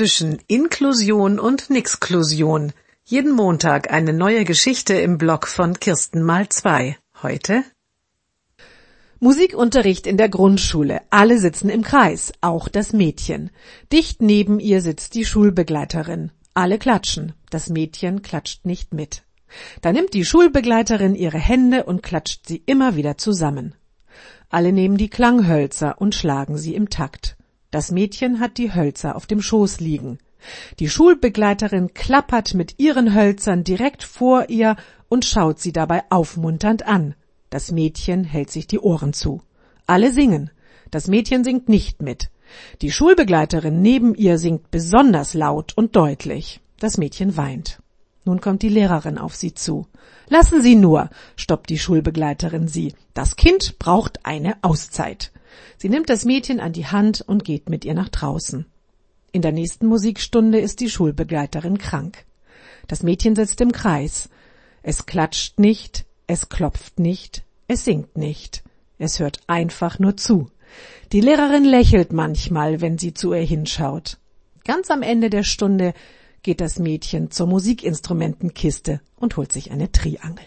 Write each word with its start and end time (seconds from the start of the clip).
zwischen 0.00 0.38
Inklusion 0.46 1.38
und 1.38 1.68
Nixklusion. 1.68 2.72
Jeden 3.04 3.32
Montag 3.32 3.92
eine 3.92 4.14
neue 4.14 4.46
Geschichte 4.46 4.94
im 4.94 5.18
Blog 5.18 5.46
von 5.46 5.78
Kirsten 5.78 6.22
mal 6.22 6.48
zwei. 6.48 6.96
Heute 7.22 7.64
Musikunterricht 9.18 10.06
in 10.06 10.16
der 10.16 10.30
Grundschule. 10.30 11.02
Alle 11.10 11.38
sitzen 11.38 11.68
im 11.68 11.82
Kreis, 11.82 12.32
auch 12.40 12.68
das 12.68 12.94
Mädchen. 12.94 13.50
Dicht 13.92 14.22
neben 14.22 14.58
ihr 14.58 14.80
sitzt 14.80 15.12
die 15.16 15.26
Schulbegleiterin. 15.26 16.30
Alle 16.54 16.78
klatschen. 16.78 17.34
Das 17.50 17.68
Mädchen 17.68 18.22
klatscht 18.22 18.64
nicht 18.64 18.94
mit. 18.94 19.24
Da 19.82 19.92
nimmt 19.92 20.14
die 20.14 20.24
Schulbegleiterin 20.24 21.14
ihre 21.14 21.38
Hände 21.38 21.84
und 21.84 22.02
klatscht 22.02 22.46
sie 22.46 22.62
immer 22.64 22.96
wieder 22.96 23.18
zusammen. 23.18 23.74
Alle 24.48 24.72
nehmen 24.72 24.96
die 24.96 25.10
Klanghölzer 25.10 26.00
und 26.00 26.14
schlagen 26.14 26.56
sie 26.56 26.74
im 26.74 26.88
Takt. 26.88 27.36
Das 27.70 27.92
Mädchen 27.92 28.40
hat 28.40 28.58
die 28.58 28.74
Hölzer 28.74 29.14
auf 29.14 29.26
dem 29.26 29.40
Schoß 29.40 29.80
liegen. 29.80 30.18
Die 30.78 30.88
Schulbegleiterin 30.88 31.94
klappert 31.94 32.54
mit 32.54 32.78
ihren 32.78 33.14
Hölzern 33.14 33.62
direkt 33.62 34.02
vor 34.02 34.48
ihr 34.48 34.76
und 35.08 35.24
schaut 35.24 35.60
sie 35.60 35.72
dabei 35.72 36.02
aufmunternd 36.10 36.86
an. 36.86 37.14
Das 37.50 37.70
Mädchen 37.70 38.24
hält 38.24 38.50
sich 38.50 38.66
die 38.66 38.78
Ohren 38.78 39.12
zu. 39.12 39.42
Alle 39.86 40.12
singen. 40.12 40.50
Das 40.90 41.08
Mädchen 41.08 41.44
singt 41.44 41.68
nicht 41.68 42.02
mit. 42.02 42.30
Die 42.82 42.90
Schulbegleiterin 42.90 43.80
neben 43.80 44.14
ihr 44.14 44.38
singt 44.38 44.70
besonders 44.70 45.34
laut 45.34 45.76
und 45.76 45.94
deutlich. 45.94 46.60
Das 46.78 46.98
Mädchen 46.98 47.36
weint. 47.36 47.80
Nun 48.24 48.40
kommt 48.40 48.62
die 48.62 48.68
Lehrerin 48.68 49.18
auf 49.18 49.34
sie 49.34 49.54
zu. 49.54 49.86
Lassen 50.28 50.62
Sie 50.62 50.76
nur, 50.76 51.10
stoppt 51.36 51.70
die 51.70 51.78
Schulbegleiterin 51.78 52.68
sie. 52.68 52.94
Das 53.14 53.36
Kind 53.36 53.78
braucht 53.78 54.24
eine 54.24 54.56
Auszeit. 54.62 55.32
Sie 55.78 55.88
nimmt 55.88 56.08
das 56.08 56.24
Mädchen 56.24 56.60
an 56.60 56.72
die 56.72 56.86
Hand 56.86 57.22
und 57.22 57.44
geht 57.44 57.68
mit 57.68 57.84
ihr 57.84 57.94
nach 57.94 58.08
draußen. 58.08 58.66
In 59.32 59.42
der 59.42 59.52
nächsten 59.52 59.86
Musikstunde 59.86 60.58
ist 60.58 60.80
die 60.80 60.90
Schulbegleiterin 60.90 61.78
krank. 61.78 62.24
Das 62.88 63.02
Mädchen 63.02 63.36
sitzt 63.36 63.60
im 63.60 63.72
Kreis. 63.72 64.28
Es 64.82 65.06
klatscht 65.06 65.58
nicht, 65.58 66.06
es 66.26 66.48
klopft 66.48 66.98
nicht, 66.98 67.44
es 67.68 67.84
singt 67.84 68.16
nicht. 68.16 68.62
Es 68.98 69.18
hört 69.18 69.40
einfach 69.46 69.98
nur 69.98 70.16
zu. 70.16 70.50
Die 71.12 71.20
Lehrerin 71.20 71.64
lächelt 71.64 72.12
manchmal, 72.12 72.80
wenn 72.80 72.98
sie 72.98 73.14
zu 73.14 73.32
ihr 73.32 73.40
hinschaut. 73.40 74.18
Ganz 74.64 74.90
am 74.90 75.02
Ende 75.02 75.30
der 75.30 75.42
Stunde 75.42 75.94
geht 76.42 76.60
das 76.60 76.78
Mädchen 76.78 77.30
zur 77.30 77.46
Musikinstrumentenkiste 77.46 79.00
und 79.16 79.36
holt 79.36 79.52
sich 79.52 79.70
eine 79.70 79.90
Triangel. 79.90 80.44